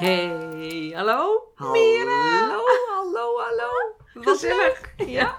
[0.00, 1.52] Hey, hallo?
[1.54, 2.60] Hallo, Mira.
[2.88, 3.70] hallo, hallo.
[4.14, 4.94] Gezellig.
[4.96, 5.38] Ja,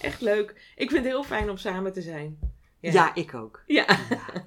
[0.00, 0.72] echt leuk.
[0.76, 2.38] Ik vind het heel fijn om samen te zijn.
[2.80, 3.62] Ja, ik ook.
[3.66, 3.86] Ja.
[4.10, 4.26] Ja.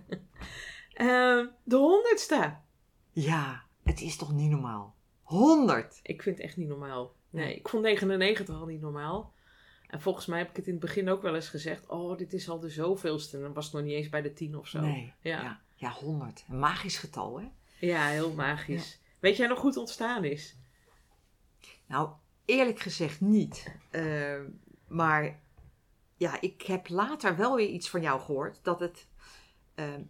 [0.94, 2.56] Ehm, de honderdste.
[3.12, 4.96] ja, het is toch niet normaal.
[5.22, 6.00] 100.
[6.04, 7.14] Ik vind het echt niet normaal.
[7.30, 9.34] Nee, ik vond 99 al niet normaal.
[9.88, 11.88] En volgens mij heb ik het in het begin ook wel eens gezegd.
[11.88, 13.38] Oh, dit is al de zoveelste.
[13.38, 14.80] En dan was het nog niet eens bij de 10 of zo.
[14.80, 15.14] Nee.
[15.22, 15.42] Ja.
[15.42, 15.62] Ja.
[15.76, 16.46] ja, 100.
[16.50, 17.48] Een magisch getal, hè?
[17.80, 19.00] Ja, heel magisch.
[19.20, 20.58] Weet jij nog hoe het ontstaan is?
[21.88, 22.10] Nou,
[22.46, 23.76] eerlijk gezegd niet.
[23.90, 24.42] Eh,
[24.88, 25.40] maar
[26.18, 28.60] ja, ik heb later wel weer iets van jou gehoord.
[28.64, 29.08] Dat het...
[29.76, 30.02] eh, eh,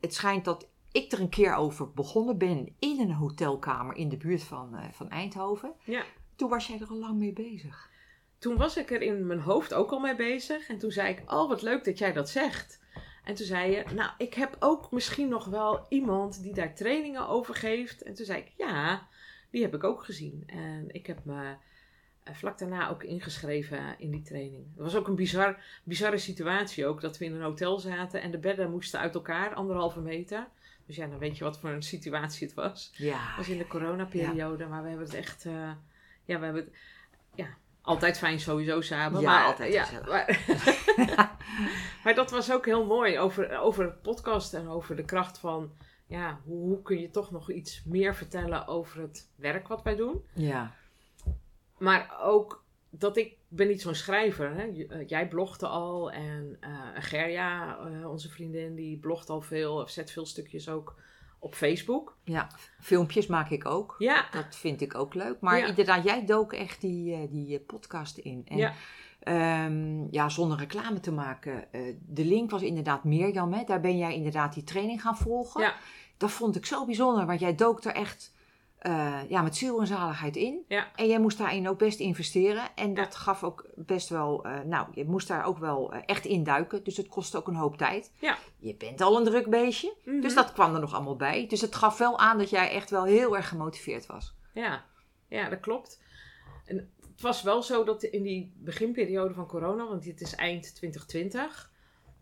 [0.00, 4.16] het schijnt dat ik er een keer over begonnen ben in een hotelkamer in de
[4.16, 5.72] buurt van, eh, van Eindhoven.
[5.84, 6.04] Ja.
[6.36, 7.90] Toen was jij er al lang mee bezig.
[8.38, 10.68] Toen was ik er in mijn hoofd ook al mee bezig.
[10.68, 12.80] En toen zei ik, oh wat leuk dat jij dat zegt.
[13.26, 17.28] En toen zei je, nou ik heb ook misschien nog wel iemand die daar trainingen
[17.28, 18.02] over geeft.
[18.02, 19.08] En toen zei ik, ja,
[19.50, 20.42] die heb ik ook gezien.
[20.46, 21.54] En ik heb me
[22.22, 24.66] eh, vlak daarna ook ingeschreven in die training.
[24.74, 27.00] Het was ook een bizar, bizarre situatie ook.
[27.00, 30.48] Dat we in een hotel zaten en de bedden moesten uit elkaar, anderhalve meter.
[30.86, 32.92] Dus ja, dan weet je wat voor een situatie het was.
[32.96, 33.26] Ja.
[33.26, 35.70] Dat was in de coronaperiode, maar we hebben het echt, eh,
[36.24, 36.74] ja, we hebben het,
[37.34, 37.56] ja,
[37.86, 39.20] altijd fijn sowieso samen.
[39.20, 39.86] Ja, maar, altijd ja.
[40.06, 40.44] Maar,
[42.04, 45.72] maar dat was ook heel mooi over, over het podcast en over de kracht van,
[46.06, 49.96] ja, hoe, hoe kun je toch nog iets meer vertellen over het werk wat wij
[49.96, 50.24] doen.
[50.34, 50.74] ja.
[51.78, 54.54] Maar ook dat ik ben niet zo'n schrijver.
[54.54, 54.66] Hè?
[54.66, 59.90] Eh, Jij blogde al en eh, Gerja, eh, onze vriendin, die blogt al veel, of
[59.90, 60.94] zet veel stukjes ook
[61.38, 62.16] op Facebook.
[62.24, 62.48] Ja,
[62.80, 63.94] filmpjes maak ik ook.
[63.98, 65.40] Ja, Dat vind ik ook leuk.
[65.40, 65.66] Maar Ja.
[65.66, 68.42] inderdaad, jij dook echt die, eh, die eh, podcast in.
[68.48, 68.72] En, Ja.
[69.20, 71.72] ehm, ja, zonder reclame te maken.
[71.72, 73.52] eh, de link was inderdaad Mirjam.
[73.52, 73.64] Hè?
[73.64, 75.60] Daar ben jij inderdaad die training gaan volgen.
[75.62, 75.74] Ja.
[76.16, 78.34] Dat vond ik zo bijzonder, want jij dook er echt
[78.78, 80.64] eh, ja, met ziel en zaligheid in.
[80.68, 80.94] Ja.
[80.96, 82.62] En jij moest daarin ook best investeren.
[82.74, 82.94] En Ja.
[82.94, 86.84] dat gaf ook best wel, eh, nou, je moest daar ook wel eh, echt induiken.
[86.84, 88.12] Dus het kostte ook een hoop tijd.
[88.18, 88.38] Ja.
[88.58, 89.94] Je bent al een druk beestje.
[90.04, 90.20] Mhm.
[90.20, 91.46] Dus dat kwam er nog allemaal bij.
[91.46, 94.34] Dus het gaf wel aan dat jij echt wel heel erg gemotiveerd was.
[94.54, 94.84] Ja,
[95.28, 96.02] ja, dat klopt.
[96.64, 100.74] En het was wel zo dat in die beginperiode van corona, want dit is eind
[100.74, 101.70] 2020,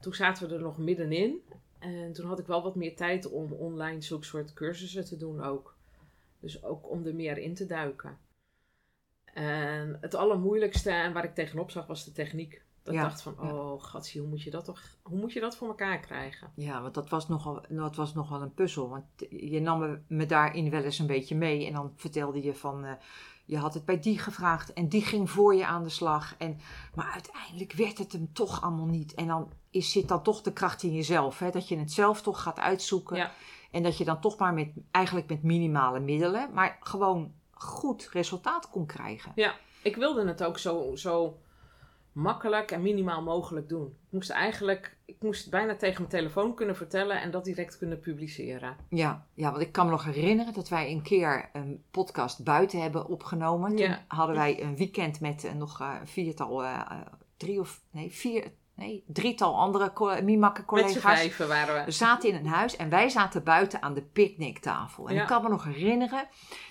[0.01, 1.43] toen zaten we er nog middenin.
[1.79, 5.43] En toen had ik wel wat meer tijd om online zulke soort cursussen te doen
[5.43, 5.75] ook.
[6.45, 8.19] Dus ook om er meer in te duiken.
[9.25, 12.63] En het allermoeilijkste en waar ik tegenop zag was de techniek.
[12.83, 13.53] Dat Ja, dacht van, ja.
[13.55, 16.53] oh gatsie, hoe moet je dat toch, hoe moet je dat voor elkaar krijgen?
[16.55, 18.89] Ja, want dat was nogal, dat was nogal een puzzel.
[18.89, 21.67] Want je nam me- me daarin wel eens een beetje mee.
[21.67, 22.93] En dan vertelde je van, eh,
[23.45, 24.73] je had het bij die gevraagd.
[24.73, 26.35] En die ging voor je aan de slag.
[26.39, 26.59] En,
[26.95, 29.15] maar uiteindelijk werd het hem toch allemaal niet.
[29.15, 31.39] En dan is, zit dan toch de kracht in jezelf.
[31.39, 31.51] Hè?
[31.51, 33.17] Dat je het zelf toch gaat uitzoeken.
[33.17, 33.33] Ja.
[33.75, 36.51] En dat je dan toch maar met, eigenlijk met minimale middelen.
[36.53, 39.33] Maar gewoon goed resultaat kon krijgen.
[39.35, 41.39] Ja, ik wilde het ook zo, zo
[42.13, 43.87] makkelijk en minimaal mogelijk doen.
[43.87, 48.01] Ik moest eigenlijk, ik moest bijna tegen mijn telefoon kunnen vertellen en dat direct kunnen
[48.01, 48.77] publiceren.
[48.89, 52.83] Ja, ja, want ik kan me nog herinneren dat wij een keer een podcast buiten
[52.83, 53.69] hebben opgenomen.
[53.71, 54.05] Toen Ja.
[54.09, 56.99] hadden wij een weekend met eh, nog eh, een viertal, eh, eh,
[57.37, 61.03] drie of nee, vier, nee, drietal andere co- Mimakke Met z'n collega's.
[61.21, 61.91] vijven waren We we.
[61.91, 65.09] zaten in een huis en wij zaten buiten aan de picknicktafel.
[65.09, 65.21] En Ja.
[65.21, 66.29] ik kan me nog herinneren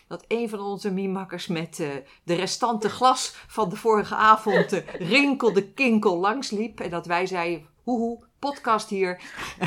[0.07, 1.87] dat een van onze mimakkers met eh,
[2.23, 4.83] de restante glas van de vorige avond de
[5.15, 6.79] rinkelde kinkel langsliep.
[6.79, 9.21] En dat wij zeiden, hoehoe, podcast hier.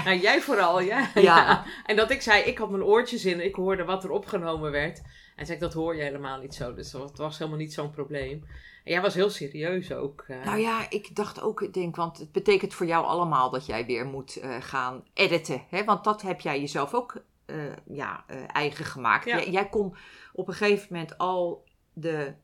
[0.05, 1.11] Nou, jij vooral, ja.
[1.15, 1.65] Ja.
[1.87, 5.03] En dat ik zei, ik had mijn oortjes in, ik hoorde wat er opgenomen werd.
[5.37, 6.75] En zei ik, dat hoor je helemaal niet zo.
[6.75, 8.44] Dus dat was helemaal niet zo'n probleem.
[8.87, 10.25] En jij was heel serieus ook.
[10.29, 10.44] eh.
[10.44, 13.87] Nou ja, ik dacht ook, ik denk, want het betekent voor jou allemaal dat jij
[13.87, 15.62] weer moet eh, gaan editen.
[15.69, 15.85] Hè?
[15.85, 17.56] Want dat heb jij jezelf ook eh,
[17.87, 19.25] ja, eigen gemaakt.
[19.25, 19.37] Ja.
[19.37, 19.97] Jij, jij kon
[20.33, 22.35] op een gegeven moment al de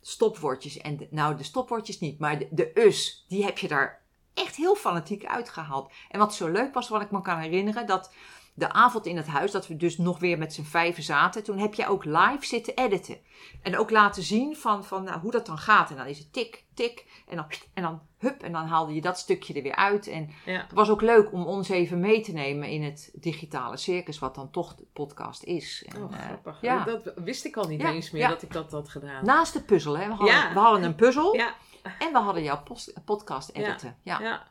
[0.00, 4.02] stopwoordjes, en de- nou de stopwoordjes niet, maar de, de us, die heb je daar
[4.34, 5.92] echt heel fanatiek uitgehaald.
[6.08, 8.14] En wat zo leuk was, wat ik me kan herinneren, dat
[8.54, 11.58] de avond in het huis, dat we dus nog weer met z'n vijven zaten, toen
[11.58, 13.18] heb jij ook live zitten editen.
[13.62, 15.90] En ook laten zien van, van nou, hoe dat dan gaat.
[15.90, 19.00] En dan is het tik, tik, en dan, en dan hup, en dan haalde je
[19.00, 20.06] dat stukje er weer uit.
[20.06, 20.60] En Ja.
[20.60, 24.34] het was ook leuk om ons even mee te nemen in het digitale circus, wat
[24.34, 25.84] dan toch de podcast is.
[25.88, 26.58] En, Oh, eh, grappig.
[26.60, 26.84] ja.
[26.84, 29.24] Dat wist ik al niet Ja, eens meer dat ik dat had gedaan.
[29.24, 30.06] Naast de puzzel, hè?
[30.06, 31.54] We hadden, we hadden een puzzel ja,
[31.98, 32.62] en we hadden jouw
[33.04, 33.62] podcast Ja.
[33.62, 33.96] editen.
[34.02, 34.50] Ja.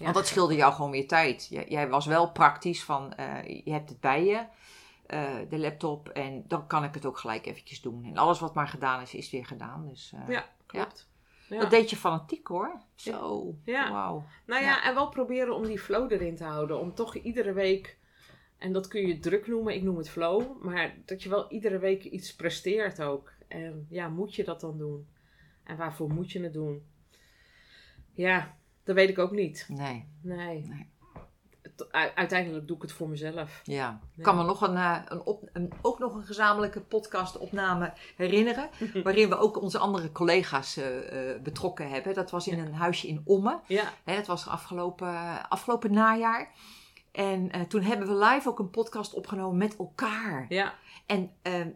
[0.00, 0.04] Ja.
[0.04, 1.46] Want dat scheelde jou gewoon weer tijd.
[1.50, 4.44] Jij, jij was wel praktisch van, eh, je hebt het bij je,
[5.06, 8.04] eh, de laptop, en dan kan ik het ook gelijk eventjes doen.
[8.04, 9.88] En alles wat maar gedaan is, is weer gedaan.
[9.88, 11.08] Dus eh, Ja, klopt.
[11.48, 11.60] Ja.
[11.60, 12.80] dat deed je fanatiek hoor.
[12.94, 13.92] Zo, Ja.
[13.92, 14.24] wauw.
[14.46, 14.84] Nou ja, Ja.
[14.84, 16.80] en wel proberen om die flow erin te houden.
[16.80, 17.98] Om toch iedere week,
[18.58, 20.62] en dat kun je druk noemen, ik noem het flow.
[20.62, 23.32] Maar dat je wel iedere week iets presteert ook.
[23.48, 25.08] En ja, moet je dat dan doen?
[25.64, 26.86] En waarvoor moet je het doen?
[28.12, 28.56] Ja,
[28.90, 29.66] dat weet ik ook niet.
[29.68, 30.66] Nee, Nee.
[30.68, 30.88] Nee.
[32.14, 33.60] Uiteindelijk doe ik het voor mezelf.
[33.64, 34.00] ja.
[34.16, 38.68] Ik kan me nog een, eh, een, op, een, ook nog een gezamenlijke podcastopname herinneren.
[39.04, 42.14] waarin we ook onze andere collega's eh, eh, betrokken hebben.
[42.14, 43.60] Dat was in een huisje in Ommen.
[43.66, 46.50] Ja, Hè, dat was afgelopen, afgelopen najaar.
[47.12, 50.46] En toen hebben we live ook een podcast opgenomen met elkaar.
[50.48, 50.74] ja.
[51.06, 51.66] En eh,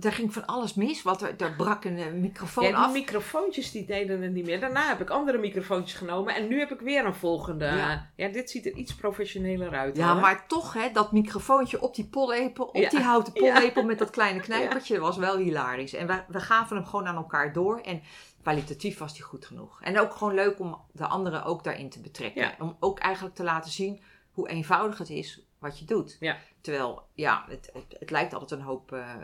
[0.00, 1.02] daar ging van alles mis.
[1.02, 2.92] Want er, er brak een eh, microfoon ja die af.
[2.92, 4.60] microfoontjes die deden het niet meer.
[4.60, 6.34] Daarna heb ik andere microfoontjes genomen.
[6.34, 7.64] En nu heb ik weer een volgende.
[7.64, 8.10] Ja.
[8.16, 9.96] Ja, dit ziet er iets professioneler uit.
[9.96, 10.20] Ja, hoor.
[10.20, 12.88] maar toch, hè, dat microfoontje op die pollepel, op Ja.
[12.88, 15.94] die houten pollepel met dat kleine knijpertje, was wel hilarisch.
[15.94, 17.80] En we, we gaven hem gewoon aan elkaar door.
[17.80, 18.02] En
[18.42, 19.78] kwalitatief was die goed genoeg.
[19.82, 22.54] En ook gewoon leuk om de anderen ook daarin te betrekken.
[22.58, 24.02] Om ook eigenlijk te laten zien
[24.32, 26.16] hoe eenvoudig het is wat je doet.
[26.20, 26.36] Ja.
[26.60, 29.14] Terwijl, ja, het, het, het lijkt altijd een hoop, eh,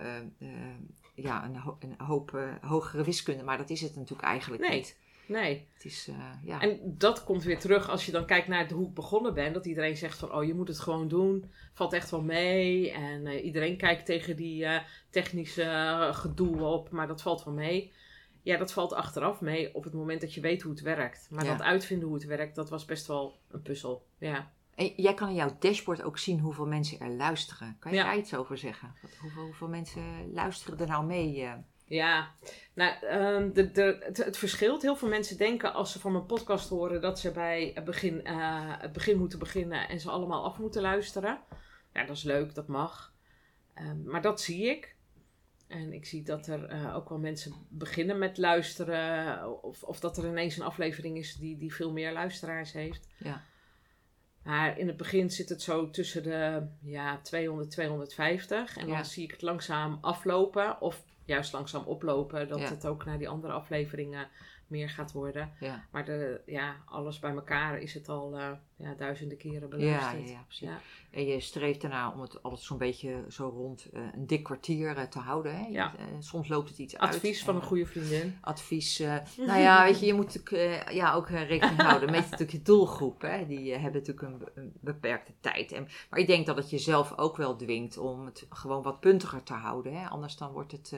[1.15, 4.77] ja, een, ho- een hoop hogere wiskunde, maar dat is het natuurlijk eigenlijk Nee.
[4.77, 5.03] niet.
[5.27, 5.69] Nee.
[5.75, 6.09] Het is,
[6.45, 6.61] ja.
[6.61, 9.53] En dat komt weer terug als je dan kijkt naar hoe ik begonnen ben.
[9.53, 11.53] Dat iedereen zegt van, oh je moet het gewoon doen.
[11.75, 12.91] Valt echt wel mee.
[12.93, 14.67] En iedereen kijkt tegen die
[15.11, 16.91] technische gedoe op.
[16.91, 17.93] Maar dat valt wel mee.
[18.43, 21.27] Ja, dat valt achteraf mee op het moment dat je weet hoe het werkt.
[21.31, 21.51] Maar Ja.
[21.51, 24.07] dat uitvinden hoe het werkt, dat was best wel een puzzel.
[24.19, 24.53] Ja.
[24.76, 27.76] En jij kan in jouw dashboard ook zien hoeveel mensen er luisteren.
[27.81, 28.05] Kan je Ja.
[28.05, 28.94] daar iets over zeggen?
[29.03, 31.43] Wat, hoeveel, hoeveel mensen luisteren er nou mee?
[31.43, 31.53] eh?
[31.87, 32.31] Ja,
[32.75, 34.82] nou, ehm, de, de, het, het verschilt.
[34.82, 38.25] Heel veel mensen denken als ze van mijn podcast horen dat ze bij het begin,
[38.25, 38.37] eh,
[38.79, 41.41] het begin moeten beginnen en ze allemaal af moeten luisteren.
[41.93, 43.12] Ja, dat is leuk, dat mag.
[43.75, 44.97] Ehm, maar dat zie ik.
[45.69, 49.62] En ik zie dat er eh, ook wel mensen beginnen met luisteren.
[49.62, 53.09] Of, of dat er ineens een aflevering is die, die veel meer luisteraars heeft.
[53.19, 53.44] Ja.
[54.44, 58.76] Maar in het begin zit het zo tussen de ja, 200, 250.
[58.76, 60.81] En dan zie ik het langzaam aflopen.
[60.81, 62.49] Of juist langzaam oplopen.
[62.49, 62.69] Dat Ja.
[62.69, 64.29] het ook naar die andere afleveringen
[64.67, 65.53] meer gaat worden.
[65.61, 65.85] Ja.
[65.91, 70.29] Maar de, ja, alles bij elkaar is het al eh, ja, duizenden keren beluisterd.
[70.29, 70.69] ja, ja, precies.
[70.69, 70.81] Ja.
[71.11, 74.97] En je streeft ernaar om het altijd zo'n beetje zo rond eh, een dik kwartier
[74.97, 75.57] eh, te houden.
[75.57, 75.67] Hè?
[75.67, 75.93] Ja.
[76.19, 77.15] Soms loopt het iets uit.
[77.15, 78.39] Advies van En, een goede vriendin.
[78.41, 78.99] Advies.
[79.37, 80.41] nou ja, weet je, je moet
[80.91, 83.21] ja, ook rekening houden met natuurlijk je doelgroep.
[83.21, 83.47] Hè?
[83.47, 85.73] Die hebben natuurlijk een beperkte tijd.
[85.73, 89.43] En, maar ik denk dat het jezelf ook wel dwingt om het gewoon wat puntiger
[89.43, 90.01] te houden.
[90.01, 90.09] Hè?
[90.09, 90.93] Anders dan wordt het.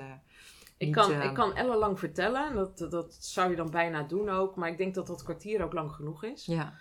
[0.77, 2.55] Eh, Ik kan, eh, ik kan ellenlang vertellen.
[2.55, 4.57] Dat, dat zou je dan bijna doen ook.
[4.57, 6.45] Maar ik denk dat dat kwartier ook lang genoeg is.
[6.47, 6.75] Ja,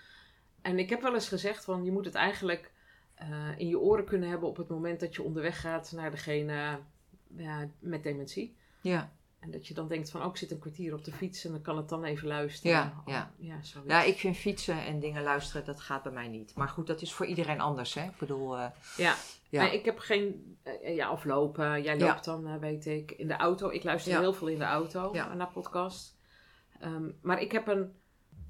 [0.62, 2.72] En ik heb wel eens gezegd van je moet het eigenlijk
[3.16, 3.28] eh,
[3.58, 6.80] in je oren kunnen hebben op het moment dat je onderweg gaat naar degene
[7.36, 8.56] ja, met dementie.
[8.82, 9.14] ja.
[9.46, 11.52] En dat je dan denkt van, oh, ik zit een kwartier op de fiets en
[11.52, 12.72] dan kan het dan even luisteren.
[12.78, 13.32] Ja, ja.
[13.38, 16.56] Oh, ja, ja, ik vind fietsen en dingen luisteren, dat gaat bij mij niet.
[16.56, 17.94] Maar goed, dat is voor iedereen anders.
[17.94, 18.04] Hè?
[18.04, 19.16] Ik bedoel, eh, Ja.
[19.50, 19.62] ja.
[19.64, 21.84] Nee, ik heb geen, eh, ja, of lopen.
[21.84, 22.08] Jij Ja.
[22.08, 23.70] loopt dan, eh, weet ik, in de auto.
[23.70, 24.20] Ik luister Ja.
[24.20, 26.18] heel veel in de auto naar podcast.
[26.80, 27.94] Ehm, maar ik heb een,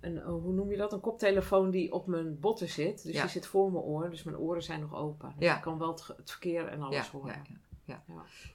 [0.02, 0.94] een, oh, hoe noem je dat?
[0.94, 3.04] Een koptelefoon die op mijn botten zit.
[3.04, 5.34] Dus die zit voor mijn oor, dus mijn oren zijn nog open.
[5.38, 5.56] Dus Ja.
[5.56, 7.46] ik kan wel het, het verkeer en alles ja, horen.
[7.86, 8.04] Ja,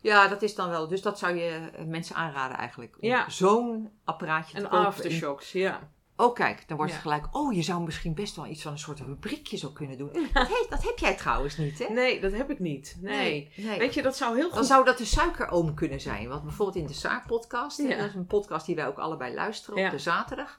[0.01, 0.89] ja, dat is dan wel.
[0.89, 2.97] Dus dat zou je eh, mensen aanraden eigenlijk.
[3.01, 3.31] Om Ja.
[3.31, 4.87] zo'n apparaatje te En kopen.
[4.87, 5.91] aftershocks, ja.
[6.17, 6.99] Oh, kijk, dan wordt Ja.
[6.99, 7.37] het gelijk.
[7.37, 10.13] Oh, je zou misschien best wel iets van een soort rubriekje zo kunnen doen.
[10.33, 11.95] Dat, he- dat heb jij trouwens niet, hè?
[11.95, 12.97] Nee, dat heb ik niet.
[13.01, 13.53] Nee.
[13.57, 13.79] nee.
[13.79, 14.55] Weet je, dat zou heel goed...
[14.55, 16.29] Dan zou dat de suikeroom kunnen zijn.
[16.29, 17.97] Want bijvoorbeeld in de Zaak-podcast, Ja.
[17.97, 20.59] dat is een podcast die wij ook allebei luisteren op de zaterdag.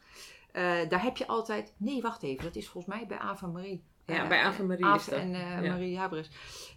[0.51, 1.73] eh, daar heb je altijd.
[1.77, 3.83] Nee, wacht even, dat is volgens mij bij Ava Marie.
[4.11, 5.19] Ja, Eh, bij Ave Marie is dat.
[5.19, 5.71] en eh, Ja.
[5.71, 6.29] Marie Habres.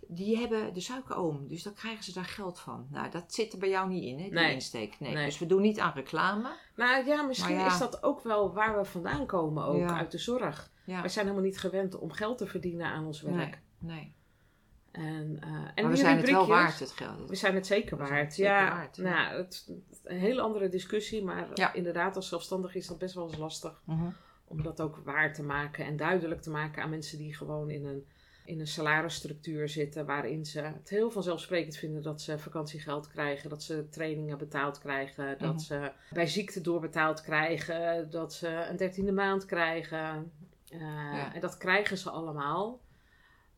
[0.09, 2.87] Die hebben de suikeroom, dus dan krijgen ze daar geld van.
[2.91, 4.53] Nou, dat zit er bij jou niet in, hè, die Nee.
[4.53, 5.01] insteek.
[5.01, 5.15] Nee.
[5.15, 5.25] Nee.
[5.25, 6.51] Dus we doen niet aan reclame.
[6.77, 7.67] Nou ja, misschien ja.
[7.67, 9.97] is dat ook wel waar we vandaan komen ook, Ja.
[9.99, 10.71] uit de zorg.
[10.85, 13.61] We zijn helemaal niet gewend om geld te verdienen aan ons werk.
[13.79, 14.15] Nee, nee.
[14.93, 17.29] En, eh, en Maar we zijn het wel waard, het geld.
[17.29, 18.11] We zijn het zeker waard.
[18.25, 18.97] het zeker ja, waard.
[18.97, 19.73] Nou, het,
[20.05, 24.07] een hele andere discussie, maar inderdaad, als zelfstandig is dat best wel eens lastig Mhm.
[24.57, 27.85] Om dat ook waar te maken en duidelijk te maken aan mensen die gewoon in
[27.85, 28.07] een
[28.47, 33.63] in een salarisstructuur zitten waarin ze het heel vanzelfsprekend vinden dat ze vakantiegeld krijgen, dat
[33.63, 35.59] ze trainingen betaald krijgen, dat Mhm.
[35.59, 40.33] ze bij ziekte doorbetaald krijgen, dat ze een dertiende maand krijgen.
[40.69, 41.35] Eh, Ja.
[41.35, 42.81] En dat krijgen ze allemaal.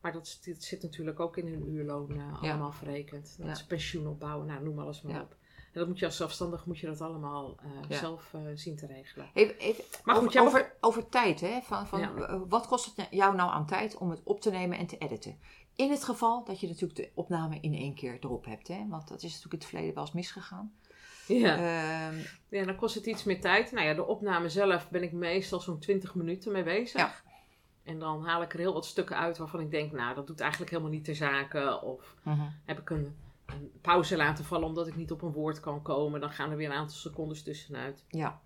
[0.00, 2.30] Maar dat, zit natuurlijk ook in hun uurloon eh, Ja.
[2.50, 3.34] allemaal verrekend.
[3.38, 3.52] Dat Ja.
[3.52, 5.20] is pensioen opbouwen, nou noem alles maar Ja.
[5.22, 5.36] op.
[5.78, 7.96] Dat moet je als zelfstandig moet je dat allemaal eh, Ja.
[7.98, 9.28] zelf eh, zien te regelen.
[9.34, 11.60] Even, even, Maar goed, over, jij over, over tijd, hè?
[11.62, 12.14] Van, van, Ja.
[12.14, 14.98] eh, Wat kost het jou nou aan tijd om het op te nemen en te
[14.98, 15.38] editen?
[15.74, 18.86] In het geval dat je natuurlijk de opname in één keer erop hebt, hè?
[18.88, 20.74] Want dat is natuurlijk in het verleden wel eens misgegaan.
[21.26, 21.56] Ja.
[21.56, 22.16] Ehm,
[22.48, 23.72] ja, dan kost het iets meer tijd.
[23.72, 27.00] Nou ja, de opname zelf ben ik meestal zo'n 20 minuten mee bezig.
[27.00, 27.14] Ja.
[27.82, 30.40] En dan haal ik er heel wat stukken uit waarvan ik denk, nou, dat doet
[30.40, 31.80] eigenlijk helemaal niet ter zake.
[31.82, 32.14] Of
[32.64, 33.16] heb ik een
[33.80, 36.20] pauze laten vallen omdat ik niet op een woord kan komen.
[36.20, 38.04] Dan gaan er weer een aantal secondes tussenuit.
[38.08, 38.40] ja,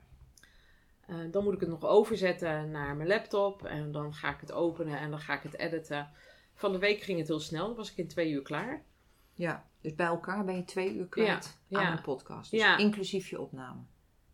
[1.07, 3.65] Eh, dan moet ik het nog overzetten naar mijn laptop.
[3.65, 6.09] En dan ga ik het openen en dan ga ik het editen.
[6.55, 7.67] Van de week ging het heel snel.
[7.67, 8.83] Dan was ik in twee uur klaar.
[9.35, 9.69] ja.
[9.83, 11.93] Dus bij elkaar ben je twee uur kwijt Ja, aan ja.
[11.97, 12.51] een podcast.
[12.51, 12.77] Dus Ja.
[12.77, 13.81] inclusief je opname.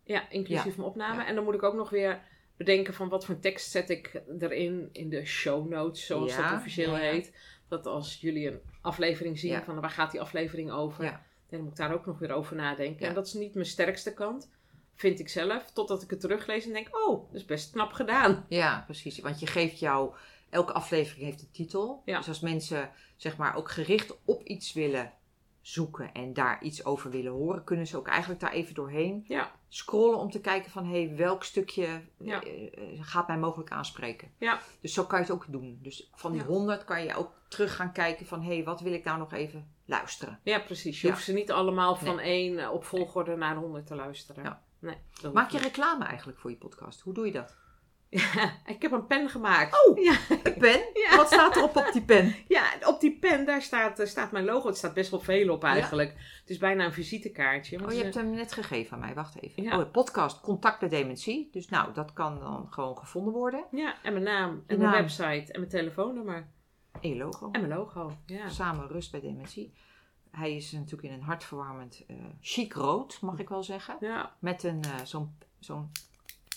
[0.03, 1.23] Ja, inclusief mijn opname.
[1.23, 2.21] En dan moet ik ook nog weer
[2.57, 6.95] bedenken van wat voor tekst zet ik erin in de show notes, zoals dat officieel
[6.95, 7.35] heet.
[7.67, 9.63] Dat als jullie een aflevering zien Ja.
[9.63, 11.21] van waar gaat die aflevering over, Ja.
[11.49, 13.01] dan moet ik daar ook nog weer over nadenken.
[13.01, 13.07] Ja.
[13.07, 14.49] En dat is niet mijn sterkste kant,
[14.95, 15.71] vind ik zelf.
[15.71, 18.45] Totdat ik het teruglees en denk, oh, dat is best knap gedaan.
[18.49, 19.19] Ja, precies.
[19.19, 20.13] Want je geeft jou...
[20.49, 22.01] Elke aflevering heeft een titel.
[22.05, 25.13] Dus als mensen zeg maar ook gericht op iets willen
[25.67, 29.51] zoeken en daar iets over willen horen, kunnen ze ook eigenlijk daar even doorheen Ja,
[29.67, 32.43] scrollen om te kijken van hé, welk stukje Ja.
[32.43, 34.31] eh, eh, gaat mij mogelijk aanspreken.
[34.37, 34.59] Ja.
[34.81, 35.79] Dus zo kan je het ook doen.
[35.81, 36.41] Dus van die.
[36.43, 39.71] 100 kan je ook terug gaan kijken van hé, wat wil ik nou nog even
[39.85, 40.39] luisteren.
[40.43, 41.01] ja precies.
[41.01, 44.59] Je hoeft ze niet allemaal van één eh, op volgorde naar honderd te luisteren.
[44.79, 44.97] Nee,
[45.33, 47.01] Maak je reclame eigenlijk voor je podcast?
[47.01, 47.55] Hoe doe je dat?
[48.09, 49.87] Ja, ik heb een pen gemaakt.
[49.87, 50.17] Oh, Ja.
[50.43, 50.81] een pen?
[50.93, 51.15] Ja.
[51.15, 52.35] Wat staat erop op die pen?
[52.47, 54.67] Ja, op die pen, daar staat, eh, staat mijn logo.
[54.67, 56.09] Het staat best wel veel op eigenlijk.
[56.41, 57.85] Het is bijna een visitekaartje.
[57.85, 59.13] Oh, je hebt hem net gegeven aan mij.
[59.13, 59.63] Wacht even.
[59.63, 59.79] Ja.
[59.79, 61.49] Oh, podcast Contact bij Dementie.
[61.51, 63.65] Dus nou, dat kan dan gewoon gevonden worden.
[63.71, 64.91] ja, en mijn naam, en mijn naam.
[65.01, 66.47] website, en mijn telefoonnummer.
[67.01, 67.49] En je logo.
[67.51, 68.49] En mijn logo, ja.
[68.49, 69.73] Samen Rust bij Dementie.
[70.31, 73.97] Hij is natuurlijk in een hartverwarmend eh chic rood, mag ik wel zeggen.
[73.99, 75.91] Ja, Met een eh, zo'n, zo'n,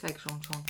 [0.00, 0.64] kijk, zo'n, zo'n,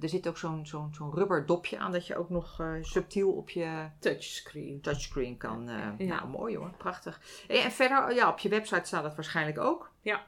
[0.00, 3.30] er zit ook zo'n, zo'n, zo'n rubber dopje aan dat je ook nog eh, subtiel
[3.32, 4.80] op je touchscreen.
[4.80, 5.68] touchscreen kan.
[5.68, 6.14] eh, Ja.
[6.16, 7.20] Nou, mooi hoor, prachtig.
[7.48, 9.90] En, en verder, ja, op je website staat het waarschijnlijk ook.
[10.02, 10.26] Ja.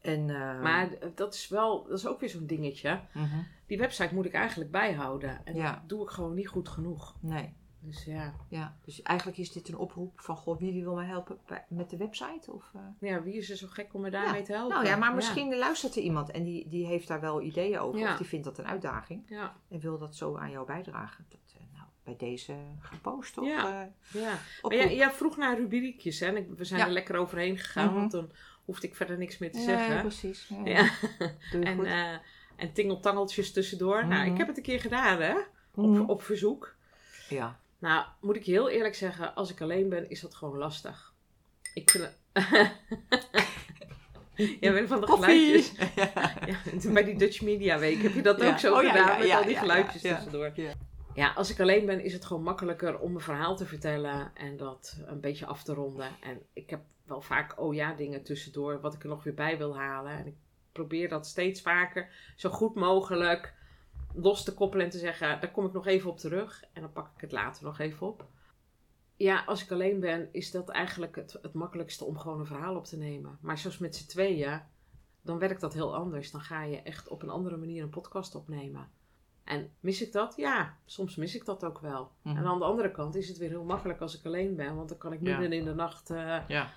[0.00, 3.00] En, eh, Maar eh, dat is wel, dat is ook weer zo'n dingetje.
[3.14, 5.40] mhm, Die website moet ik eigenlijk bijhouden.
[5.44, 5.72] En Ja.
[5.72, 7.14] dat doe ik gewoon niet goed genoeg.
[7.20, 8.76] nee, Dus ja, ja.
[8.84, 12.52] Dus eigenlijk is dit een oproep van, god, wie wil mij helpen met de website?
[12.52, 12.80] Of, eh?
[13.10, 14.74] ja wie is er zo gek om me daarmee te helpen?
[14.76, 18.00] Nou ja, maar misschien luistert er iemand en die, die heeft daar wel ideeën over.
[18.00, 18.12] Ja.
[18.12, 19.22] Of die vindt dat een uitdaging.
[19.26, 21.24] Ja, En wil dat zo aan jou bijdragen.
[21.28, 23.44] Dat, eh, nou, bij deze gepost toch?
[23.44, 23.82] Ja.
[24.12, 24.38] Eh, ja.
[24.62, 26.26] Maar jij, jij vroeg naar rubriekjes, hè?
[26.26, 26.86] En we zijn Ja.
[26.86, 27.94] er lekker overheen gegaan, Mhm.
[27.94, 28.30] want dan
[28.64, 30.00] hoefde ik verder niks meer te Ja, zeggen.
[30.00, 30.48] precies.
[30.48, 30.60] Ja.
[30.64, 30.90] Ja.
[31.50, 31.86] Doe je En, goed.
[32.56, 34.06] en tingeltangeltjes tussendoor.
[34.06, 34.32] Nou, Mhm.
[34.32, 35.34] ik heb het een keer gedaan, hè?
[35.74, 36.00] Op, Mhm.
[36.00, 36.74] op verzoek.
[37.28, 37.58] ja.
[37.80, 41.14] Nou, moet ik heel eerlijk zeggen, als ik alleen ben, is dat gewoon lastig.
[41.74, 42.18] Ik vind het...
[44.60, 45.62] Jij bent van de Koffie!
[45.62, 45.72] geluidjes.
[46.84, 48.50] Ja, bij die Dutch Media Week heb je dat Ja.
[48.50, 50.52] ook zo Oh, gedaan ja, met al die geluidjes tussendoor.
[51.14, 51.32] Ja.
[51.32, 54.96] Als ik alleen ben, is het gewoon makkelijker om een verhaal te vertellen en dat
[55.06, 56.08] een beetje af te ronden.
[56.20, 59.58] En ik heb wel vaak oh ja dingen tussendoor wat ik er nog weer bij
[59.58, 60.12] wil halen.
[60.12, 60.34] En ik
[60.72, 63.54] probeer dat steeds vaker zo goed mogelijk
[64.14, 66.64] los te koppelen en te zeggen, daar kom ik nog even op terug.
[66.72, 68.26] En dan pak ik het later nog even op.
[69.16, 72.76] Ja, als ik alleen ben, is dat eigenlijk het, het makkelijkste om gewoon een verhaal
[72.76, 73.38] op te nemen.
[73.40, 74.60] Maar zoals met z'n tweeën,
[75.22, 76.30] dan werkt dat heel anders.
[76.30, 78.88] Dan ga je echt op een andere manier een podcast opnemen.
[79.44, 80.36] En mis ik dat?
[80.36, 82.10] Ja, soms mis ik dat ook wel.
[82.22, 82.36] Mhm.
[82.36, 84.76] En aan de andere kant is het weer heel makkelijk als ik alleen ben.
[84.76, 85.38] Want dan kan ik Ja.
[85.38, 86.70] midden in de nacht, eh, Ja.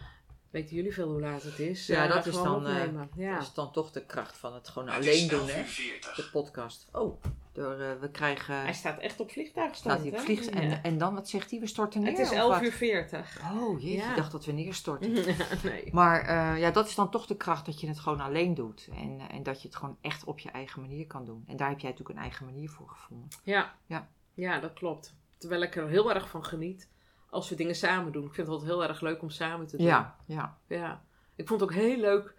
[0.53, 3.10] Weten jullie veel hoe laat het is, Ja, eh, dat is dan, eh, opnemen.
[3.15, 3.33] ja.
[3.33, 5.60] Dat is dan toch de kracht van het gewoon alleen doen, 11 hè?
[5.60, 6.15] uur 40.
[6.15, 6.88] De podcast.
[6.91, 8.55] Oh, door, eh, we krijgen...
[8.62, 10.00] Hij staat echt op vliegtuigstand.
[10.00, 10.24] staat hij op hè?
[10.24, 10.50] vliegt.
[10.50, 10.81] En, Ja.
[10.81, 11.60] en dan, wat zegt hij?
[11.60, 12.10] We storten neer?
[12.12, 12.63] Het is of 11 wat?
[12.63, 13.41] uur 40.
[13.53, 13.98] Oh, jeetje.
[13.98, 14.10] Ja.
[14.10, 15.13] Ik dacht dat we neerstorten.
[15.63, 15.89] nee.
[15.91, 18.89] Maar eh, ja, dat is dan toch de kracht dat je het gewoon alleen doet.
[18.95, 21.43] En, en dat je het gewoon echt op je eigen manier kan doen.
[21.48, 23.27] En daar heb jij natuurlijk een eigen manier voor gevonden.
[23.43, 23.75] Ja.
[23.86, 24.07] Ja.
[24.33, 25.13] ja, dat klopt.
[25.38, 26.89] Terwijl ik er heel erg van geniet
[27.33, 28.25] als we dingen samen doen.
[28.25, 29.85] Ik vind het altijd heel erg leuk om samen te doen.
[29.85, 30.57] Ja, ja.
[30.67, 31.03] Ja.
[31.35, 32.35] Ik vond het ook heel leuk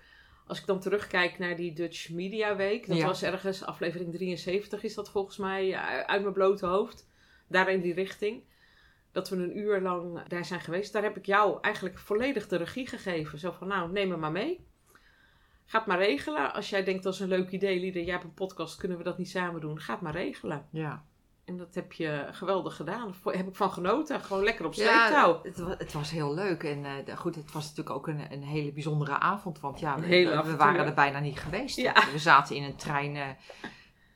[0.47, 2.87] als ik dan terugkijk naar die Dutch Media Week.
[2.89, 3.07] Dat Ja.
[3.07, 7.09] was ergens aflevering 73 is dat volgens mij eh, uit mijn blote hoofd.
[7.49, 8.43] Daar in die richting.
[9.13, 10.93] Dat we een uur lang daar zijn geweest.
[10.93, 13.39] Daar heb ik jou eigenlijk volledig de regie gegeven.
[13.39, 14.67] Zo van nou neem me maar mee.
[15.67, 16.53] Ga het maar regelen.
[16.55, 19.05] Als jij denkt dat is een leuk idee, Lieder, jij hebt een podcast, kunnen we
[19.05, 19.81] dat niet samen doen?
[19.81, 20.67] Ga het maar regelen.
[20.71, 21.05] Ja,
[21.45, 23.15] En dat heb je geweldig gedaan.
[23.25, 24.21] Daar heb ik van genoten.
[24.21, 25.41] Gewoon lekker op Ja, sleeptouw.
[25.43, 26.63] het, wa- het was heel leuk.
[26.63, 29.61] En eh, goed, het was natuurlijk ook een, een hele bijzondere avond.
[29.61, 31.77] Want ja, we, waren er bijna niet geweest.
[31.77, 31.95] Ja.
[32.13, 33.27] We zaten in een trein eh,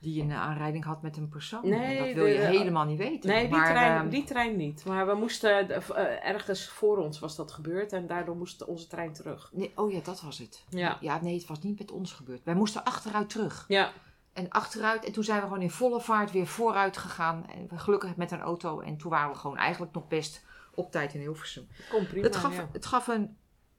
[0.00, 1.68] die een aanrijding had met een persoon.
[1.68, 3.30] Nee, en dat wil je de- helemaal niet weten.
[3.30, 4.84] Nee, die, trein, ehm, die trein niet.
[4.84, 7.92] Maar we moesten, eh, ergens voor ons was dat gebeurd.
[7.92, 9.50] En daardoor moest onze trein terug.
[9.52, 10.64] nee, oh ja, dat was het.
[10.68, 10.96] Ja.
[11.00, 12.44] ja, nee, het was niet met ons gebeurd.
[12.44, 13.64] Wij moesten achteruit terug.
[13.68, 13.92] Ja,
[14.38, 15.04] En achteruit.
[15.04, 17.46] En toen zijn we gewoon in volle vaart weer vooruit gegaan.
[17.48, 18.80] En gelukkig met een auto.
[18.80, 21.68] En toen waren we gewoon eigenlijk nog best op tijd in Hilversum.
[21.90, 22.26] kom prima.
[22.26, 22.68] het gaf, ja.
[22.72, 23.36] het gaf een,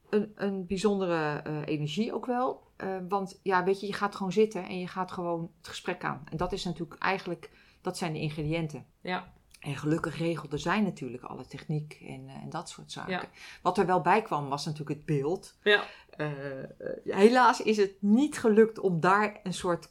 [0.09, 2.67] een, een bijzondere eh, energie ook wel.
[2.75, 6.03] Eh, want ja, weet je, je gaat gewoon zitten en je gaat gewoon het gesprek
[6.03, 6.21] aan.
[6.31, 7.51] En dat is natuurlijk eigenlijk,
[7.81, 8.85] dat zijn de ingrediënten.
[9.01, 9.33] Ja.
[9.59, 13.11] En gelukkig regelde zij natuurlijk alle techniek en, eh, en dat soort zaken.
[13.11, 13.29] Ja.
[13.61, 15.57] Wat er wel bij kwam was natuurlijk het beeld.
[15.63, 15.83] Ja.
[17.03, 19.89] Helaas is het niet gelukt om daar een soort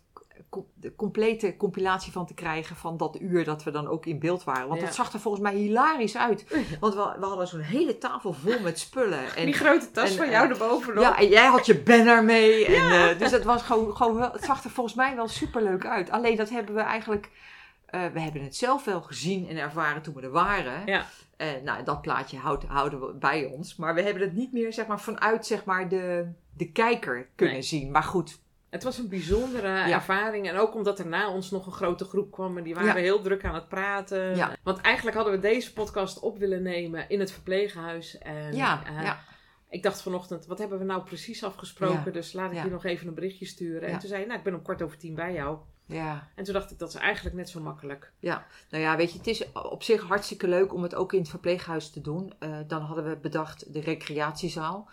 [0.75, 4.45] de complete compilatie van te krijgen van dat uur dat we dan ook in beeld
[4.45, 4.69] waren.
[4.69, 4.87] Want Ja.
[4.87, 6.45] dat zag er volgens mij hilarisch uit.
[6.81, 9.35] Want we, we hadden zo'n hele tafel vol met spullen.
[9.37, 11.03] En, die grote tas en, van eh, jou erbovenop.
[11.03, 12.67] ja, en jij had je banner mee.
[12.67, 15.87] En, eh, dus het, was gewoon, gewoon wel, het zag er volgens mij wel superleuk
[15.87, 16.11] uit.
[16.11, 17.31] Alleen dat hebben we eigenlijk...
[17.87, 20.83] eh, we hebben het zelf wel gezien en ervaren toen we er waren.
[20.87, 21.05] Ja.
[21.65, 23.77] Nou, dat plaatje houd- houden we bij ons.
[23.77, 26.27] Maar we hebben het niet meer zeg maar, vanuit zeg maar, de,
[26.57, 27.65] de kijker kunnen Nee.
[27.65, 27.91] zien.
[27.91, 28.39] Maar goed,
[28.71, 30.49] Het was een bijzondere ervaring.
[30.49, 32.57] En ook omdat er na ons nog een grote groep kwam.
[32.59, 33.01] En die waren Ja.
[33.01, 34.37] heel druk aan het praten.
[34.37, 34.57] Ja.
[34.63, 38.19] Want eigenlijk hadden we deze podcast op willen nemen in het verpleeghuis.
[38.19, 39.21] En, ja, eh, ja,
[39.71, 42.03] Ik dacht vanochtend, wat hebben we nou precies afgesproken?
[42.05, 42.11] Ja.
[42.11, 42.65] Dus laat ik Ja.
[42.65, 43.89] je nog even een berichtje sturen.
[43.89, 43.95] Ja.
[43.95, 45.59] En toen zei je, nou, ik ben om kwart over tien bij jou.
[45.87, 46.29] ja.
[46.35, 48.13] En toen dacht ik, dat is eigenlijk net zo makkelijk.
[48.21, 51.29] Nou ja, weet je, het is op zich hartstikke leuk om het ook in het
[51.29, 52.33] verpleeghuis te doen.
[52.39, 54.89] Eh, dan hadden we bedacht de recreatiezaal.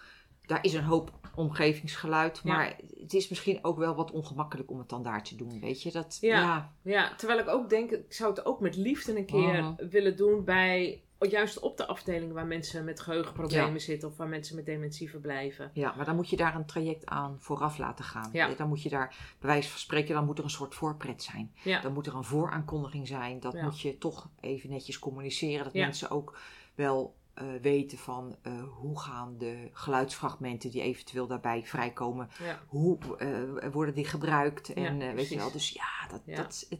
[0.45, 2.53] Daar is een hoop omgevingsgeluid, Ja.
[2.53, 5.81] maar het is misschien ook wel wat ongemakkelijk om het dan daar te doen, weet
[5.81, 5.91] je?
[5.91, 6.39] Dat, Ja.
[6.39, 6.73] ja.
[6.81, 9.89] Ja, terwijl ik ook denk, ik zou het ook met liefde een keer Mhm.
[9.89, 10.99] willen doen bij...
[11.19, 13.79] Juist op de afdeling waar mensen met geheugenproblemen Ja.
[13.79, 15.71] zitten of waar mensen met dementie verblijven.
[15.73, 18.29] Ja, maar dan moet je daar een traject aan vooraf laten gaan.
[18.33, 18.53] Ja.
[18.53, 19.07] Dan moet je daar,
[19.39, 21.51] bij wijze van spreken, dan moet er een soort voorpret zijn.
[21.63, 21.81] Ja.
[21.81, 23.39] Dan moet er een vooraankondiging zijn.
[23.39, 25.63] Dat moet je toch even netjes communiceren.
[25.63, 26.37] Dat mensen ook
[26.75, 32.59] wel eh, weten van eh, hoe gaan de geluidsfragmenten die eventueel daarbij vrijkomen, Ja.
[32.67, 34.73] hoe eh, worden die gebruikt?
[34.73, 36.35] En Ja, weet je wel, dus ja, dat, Ja.
[36.35, 36.79] Dat, het,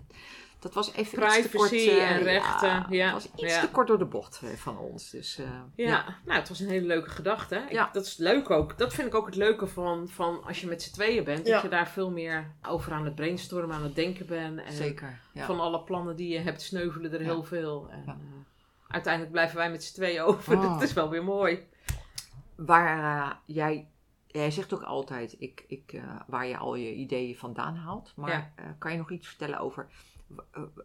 [0.59, 1.71] dat was even iets te kort.
[1.71, 5.09] en rechten, ja, was iets te kort door de bocht van ons.
[5.09, 5.39] Dus,
[5.75, 7.55] Ja, nou, het was een hele leuke gedachte.
[7.55, 7.89] Ik- Ja.
[7.93, 8.77] Dat is leuk ook.
[8.77, 11.45] Dat vind ik ook het leuke van, van als je met z'n tweeën bent.
[11.45, 14.59] Dat je daar veel meer over aan het brainstormen, aan het denken bent.
[14.63, 15.19] En zeker.
[15.35, 17.87] Van alle plannen die je hebt, sneuvelen er heel veel.
[17.89, 18.03] En,
[18.95, 20.55] uiteindelijk blijven wij met z'n tweeën over.
[20.57, 20.61] Oh.
[20.73, 21.67] Dat is wel weer mooi.
[22.55, 23.87] Waar eh, jij,
[24.27, 28.13] jij zegt ook altijd ik, ik, eh, waar je al je ideeën vandaan haalt.
[28.15, 28.51] Maar Ja.
[28.55, 29.87] eh, kan je nog iets vertellen over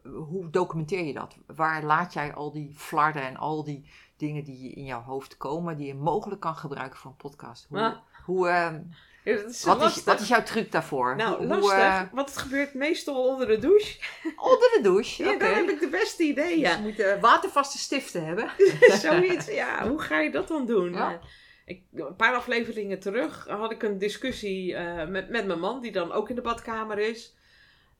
[0.03, 1.37] hoe documenteer je dat?
[1.47, 5.77] Waar laat jij al die flarden en al die dingen die in jouw hoofd komen,
[5.77, 7.67] die je mogelijk kan gebruiken voor een podcast?
[7.69, 7.97] Hoe, Ah.
[8.25, 8.75] hoe, eh,
[9.25, 11.17] Ja, dat is wat, is, wat is jouw truc daarvoor?
[11.17, 11.79] Nou, Hoe- lastig.
[11.79, 13.99] Eh, Want het gebeurt meestal onder de douche.
[14.53, 15.23] onder de douche.
[15.25, 15.39] Ja, Oké.
[15.45, 16.63] dan heb ik de beste ideeën.
[16.63, 16.81] Dus je
[17.13, 18.51] moet watervaste stiften hebben.
[19.01, 19.89] Zoiets, ja.
[19.89, 20.93] Hoe ga je dat dan doen?
[20.93, 21.11] Ja.
[21.13, 21.17] Eh,
[21.65, 25.93] Ik, een paar afleveringen terug had ik een discussie eh, met, met mijn man, die
[25.93, 27.37] dan ook in de badkamer is.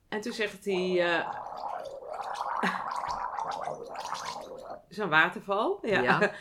[0.09, 0.75] En toen zegt hij...
[4.89, 5.79] Zo'n waterval.
[5.81, 6.31] Ja.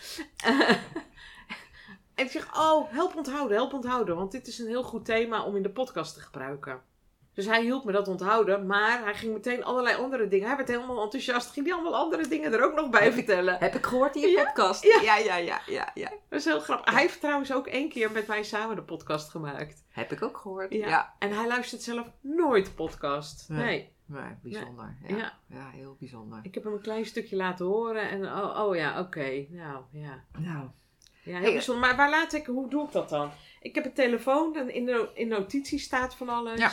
[2.21, 4.17] En ik zeg, oh, help onthouden, help onthouden.
[4.17, 6.81] Want dit is een heel goed thema om in de podcast te gebruiken.
[7.35, 10.47] Dus hij hielp me dat onthouden, maar hij ging meteen allerlei andere dingen.
[10.47, 13.57] Hij werd helemaal enthousiast, ging hij allemaal andere dingen er ook nog bij vertellen.
[13.59, 14.85] Heb ik gehoord in je Ja, podcast?
[14.85, 15.01] ja.
[15.03, 16.11] ja, ja, ja, ja, ja.
[16.29, 16.93] Dat is heel grappig.
[16.93, 19.85] Hij heeft trouwens ook één keer met mij samen de podcast gemaakt.
[19.89, 20.73] Heb ik ook gehoord.
[20.73, 20.89] Ja.
[20.89, 21.15] ja.
[21.19, 23.49] En hij luistert zelf nooit podcast.
[23.49, 23.59] Nee.
[23.61, 23.93] Nee.
[24.07, 24.97] Nee, bijzonder.
[25.07, 25.17] Ja.
[25.17, 25.39] Ja.
[25.47, 25.71] Ja.
[25.71, 26.39] heel bijzonder.
[26.43, 29.47] Ik heb hem een klein stukje laten horen en oh, oh ja, oké.
[29.49, 30.25] Nou, ja.
[30.39, 30.69] Nou,
[31.31, 31.87] Ja, heel Hey, bijzonder.
[31.89, 33.31] Maar waar laat ik, hoe doe ik dat dan?
[33.61, 36.59] Ik heb een telefoon en in, de, in notities staat van alles.
[36.59, 36.71] Ja.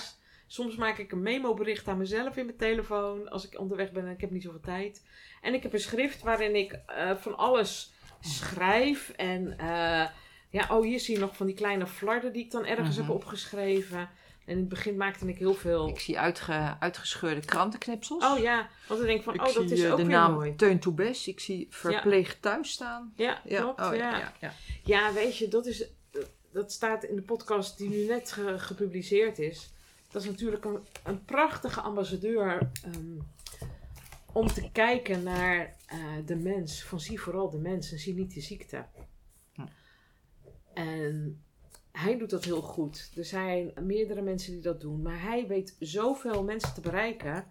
[0.47, 4.11] Soms maak ik een memo-bericht aan mezelf in mijn telefoon als ik onderweg ben en
[4.11, 5.05] ik heb niet zoveel tijd.
[5.41, 9.09] En ik heb een schrift waarin ik eh, van alles schrijf.
[9.09, 10.07] En eh,
[10.49, 13.05] ja, oh, hier zie je nog van die kleine flarden die ik dan ergens Mhm.
[13.05, 14.09] heb opgeschreven.
[14.47, 15.87] En in het begin maakte ik heel veel.
[15.87, 18.23] ik zie uitge, uitgescheurde krantenknipsels.
[18.23, 20.03] Oh ja, want dan denk ik van, ik oh, dat zie is eh, ook de
[20.05, 20.55] weer naam mooi.
[20.55, 21.27] Teun Toebes.
[21.27, 23.13] Ik zie verpleeg thuis staan.
[23.15, 23.81] Ja, klopt.
[23.81, 24.17] oh, ja.
[24.17, 24.53] ja, ja.
[24.83, 25.89] Ja, weet je, dat, is,
[26.51, 29.73] dat staat in de podcast die nu net ge- gepubliceerd is.
[30.11, 33.17] Dat is natuurlijk een, een prachtige ambassadeur ehm,
[34.33, 36.83] om te kijken naar eh, de mens.
[36.83, 38.85] Van zie vooral de mens en zie niet de ziekte.
[39.53, 39.65] Hm.
[40.73, 41.41] En
[41.97, 43.11] hij doet dat heel goed.
[43.17, 45.01] Er zijn meerdere mensen die dat doen.
[45.01, 47.45] Maar hij weet zoveel mensen te bereiken.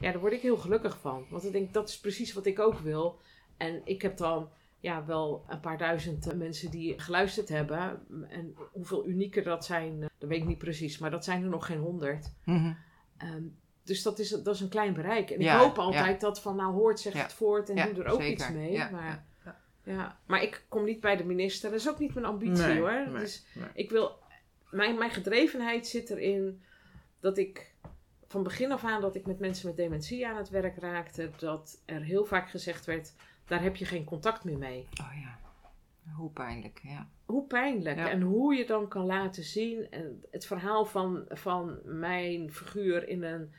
[0.00, 1.26] Ja, daar word ik heel gelukkig van.
[1.30, 3.20] Want ik denk, dat is precies wat ik ook wil.
[3.56, 4.48] En ik heb dan
[4.80, 8.06] ja, wel een paar duizend eh, mensen die geluisterd hebben.
[8.28, 10.98] En hoeveel unieker dat zijn, eh, dat weet ik niet precies.
[10.98, 12.32] Maar dat zijn er nog geen honderd.
[12.44, 12.72] Mhm.
[13.16, 13.42] Ehm,
[13.84, 15.30] dus dat is, dat is een klein bereik.
[15.30, 17.22] En Ja, ik hoop altijd dat van, nou hoort, zeg Ja.
[17.22, 18.32] het voort en doe er ook zeker.
[18.32, 18.72] iets mee.
[18.72, 19.26] Ja, maar,
[19.84, 21.70] ja, maar ik kom niet bij de minister.
[21.70, 22.92] Dat is ook niet mijn ambitie Nee, hoor.
[23.08, 23.68] nee, dus nee.
[23.74, 24.18] ik wil,
[24.70, 26.62] mijn, mijn gedrevenheid zit erin
[27.20, 27.74] dat ik
[28.28, 31.82] van begin af aan dat ik met mensen met dementie aan het werk raakte, dat
[31.84, 33.14] er heel vaak gezegd werd,
[33.46, 34.88] daar heb je geen contact meer mee.
[35.00, 35.38] Oh ja,
[36.12, 37.08] hoe pijnlijk, ja.
[37.24, 38.10] Hoe pijnlijk Ja.
[38.10, 39.90] en hoe je dan kan laten zien.
[39.90, 43.52] En het verhaal van, van mijn figuur in een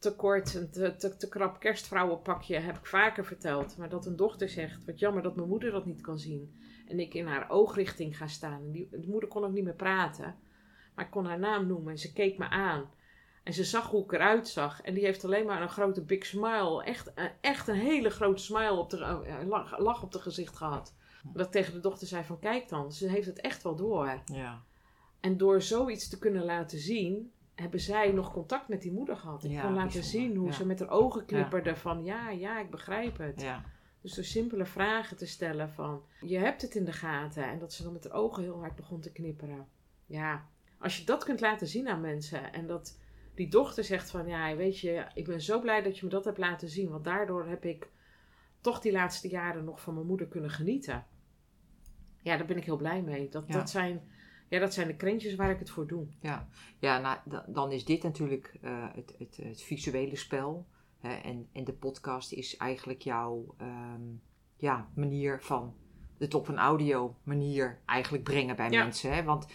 [0.00, 3.76] te kort, een te, te, te krap kerstvrouwenpakje heb ik vaker verteld.
[3.76, 6.54] Maar dat een dochter zegt, wat jammer dat mijn moeder dat niet kan zien.
[6.86, 8.62] En ik in haar oogrichting ga staan.
[8.62, 10.34] En die, de moeder kon ook niet meer praten.
[10.94, 12.90] Maar ik kon haar naam noemen en ze keek me aan.
[13.42, 14.80] En ze zag hoe ik eruit zag.
[14.82, 16.84] En die heeft alleen maar een grote big smile.
[16.84, 20.56] Echt, een- echt een hele grote smile op de, eh, lach, lach op de gezicht
[20.56, 20.94] gehad.
[21.32, 24.22] Dat ik tegen de dochter zei van kijk dan, ze heeft het echt wel door.
[24.24, 24.62] Ja,
[25.20, 29.44] En door zoiets te kunnen laten zien, hebben zij nog contact met die moeder gehad.
[29.44, 30.52] Ik Ja, kon laten zien hoe ja.
[30.52, 33.40] ze met haar ogen knipperde van ja, ja, ik begrijp het.
[33.40, 33.64] ja.
[34.02, 37.44] Dus door simpele vragen te stellen van je hebt het in de gaten.
[37.44, 39.66] En dat ze dan met haar ogen heel hard begon te knipperen.
[40.06, 42.98] Ja, als je dat kunt laten zien aan mensen en dat
[43.34, 46.24] die dochter zegt van ja, weet je, ik ben zo blij dat je me dat
[46.24, 46.90] hebt laten zien.
[46.90, 47.88] Want daardoor heb ik
[48.60, 51.06] toch die laatste jaren nog van mijn moeder kunnen genieten.
[52.22, 53.28] Ja, daar ben ik heel blij mee.
[53.28, 54.10] Dat, dat, zijn,
[54.50, 56.06] ja, dat zijn de krentjes waar ik het voor doe.
[56.20, 60.66] Ja, ja nou, da- dan is dit natuurlijk eh, het, het, het visuele spel.
[60.98, 64.02] Hè, en, en de podcast is eigenlijk jouw ehm,
[64.56, 65.74] ja, manier van
[66.18, 68.82] het op een audio manier eigenlijk brengen bij Ja.
[68.82, 69.12] mensen.
[69.14, 69.22] Hè?
[69.22, 69.46] Want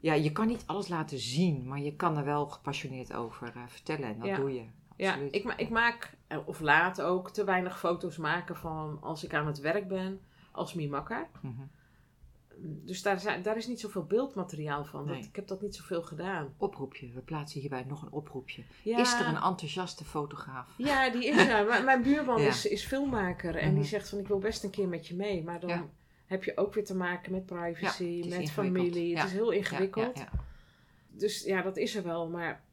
[0.00, 3.62] ja, je kan niet alles laten zien, maar je kan er wel gepassioneerd over eh,
[3.66, 4.08] vertellen.
[4.08, 4.36] En dat Ja.
[4.36, 4.64] doe je.
[4.96, 9.24] Ja, ik, ma- ik maak, eh, of laat ook, te weinig foto's maken van als
[9.24, 10.20] ik aan het werk ben
[10.52, 11.28] als mimakker.
[11.42, 11.62] Mhm.
[12.60, 15.06] Dus daar, daar is niet zoveel beeldmateriaal van.
[15.06, 15.22] Nee.
[15.22, 16.54] ik heb dat niet zoveel gedaan.
[16.56, 18.62] Oproepje, we plaatsen hierbij nog een oproepje.
[18.82, 20.74] Ja, Is er een enthousiaste fotograaf?
[20.76, 21.82] Ja, die is er.
[21.84, 22.48] Mijn buurman Ja.
[22.48, 23.88] is, is filmmaker en die Mhm.
[23.88, 25.42] zegt van ik wil best een keer met je mee.
[25.44, 25.88] Maar dan Ja.
[26.26, 29.16] heb je ook weer te maken met privacy, met familie.
[29.16, 30.24] Het is heel ingewikkeld.
[31.10, 32.28] Dus ja, dat is er wel.
[32.28, 32.64] Maar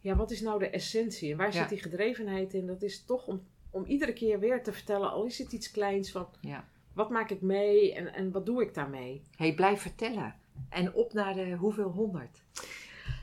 [0.00, 1.30] ja, wat is nou de essentie?
[1.32, 2.66] En waar zit die gedrevenheid in?
[2.66, 6.10] Dat is toch om, om iedere keer weer te vertellen, al is het iets kleins,
[6.10, 6.68] van ja.
[6.92, 9.22] Wat maak ik mee en, en wat doe ik daarmee?
[9.36, 10.34] hey, blijf vertellen.
[10.68, 12.42] En op naar de hoeveel honderd?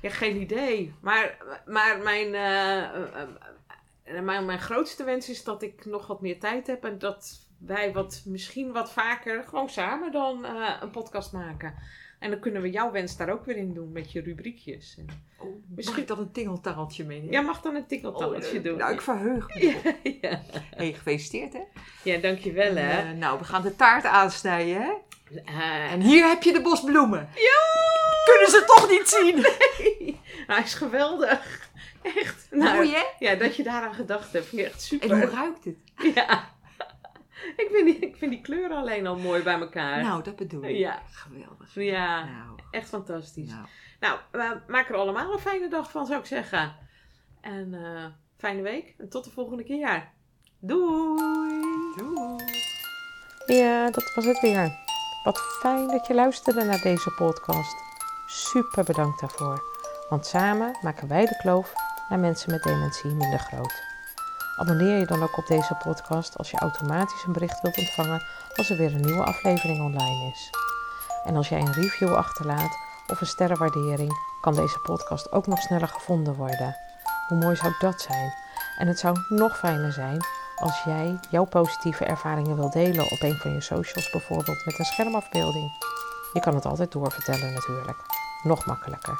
[0.02, 0.94] Ja, geen idee.
[1.02, 3.22] Maar, maar mijn, eh, eh,
[4.04, 7.46] eh, mijn, mijn grootste wens is dat ik nog wat meer tijd heb en dat
[7.58, 10.46] wij wat, misschien wat vaker gewoon samen dan
[10.82, 11.76] een podcast maken.
[12.20, 14.96] En dan kunnen we jouw wens daar ook weer in doen met je rubriekjes.
[14.98, 15.06] En,
[15.40, 17.32] Oh, Mag Misschien- ik dan een tingeltarreltje meenemen?
[17.32, 18.78] jij mag dan een tikkeltalletje Oh, doen.
[18.78, 19.76] Nou, ik verheug me.
[20.22, 20.42] ja.
[20.76, 21.60] Hey, gefeliciteerd hè.
[22.04, 22.90] ja, dankjewel hè.
[22.90, 24.92] En, eh, nou, we gaan de taart aansnijden hè.
[25.46, 27.30] Eh, En hier heb je de bosbloemen.
[27.36, 27.62] Ja!
[28.34, 29.36] Kunnen ze toch niet zien?
[30.54, 31.70] hij is geweldig.
[32.02, 32.48] Echt.
[32.52, 33.04] Nou, Mooi hè?
[33.20, 34.46] ja, dat je daaraan gedacht hebt.
[34.46, 35.12] Vind ik echt super.
[35.12, 35.76] En hoe ruikt het?
[36.16, 36.50] Ja.
[37.64, 40.04] Ik vind, die, ik vind die kleuren alleen al mooi bij elkaar.
[40.04, 40.78] Nou, dat bedoel ik.
[40.78, 41.02] Ja.
[41.12, 41.74] Geweldig.
[41.74, 43.50] Ja, Nou, echt fantastisch.
[43.50, 43.66] nou.
[44.00, 46.76] Nou, we maken er allemaal een fijne dag van, zou ik zeggen.
[47.42, 48.06] En eh,
[48.38, 48.94] fijne week.
[48.98, 50.10] En tot de volgende keer.
[50.60, 51.96] Doei!
[51.98, 52.44] Doei.
[53.46, 54.72] Ja, dat was het weer.
[55.24, 57.76] Wat fijn dat je luisterde naar deze podcast.
[58.28, 59.64] Super bedankt daarvoor.
[60.10, 61.74] Want samen maken wij de kloof
[62.10, 63.87] naar mensen met dementie minder groot.
[64.58, 68.24] Abonneer je dan ook op deze podcast als je automatisch een bericht wilt ontvangen
[68.56, 70.50] als er weer een nieuwe aflevering online is.
[71.24, 75.88] En als jij een review achterlaat of een sterrenwaardering, kan deze podcast ook nog sneller
[75.88, 76.76] gevonden worden.
[77.28, 78.34] Hoe mooi zou dat zijn?
[78.78, 83.38] En het zou nog fijner zijn als jij jouw positieve ervaringen wilt delen op een
[83.38, 85.72] van je socials, bijvoorbeeld met een schermafbeelding.
[86.34, 87.98] Je kan het altijd doorvertellen natuurlijk.
[88.44, 89.20] Nog makkelijker.